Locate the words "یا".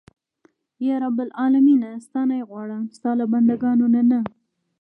0.85-0.95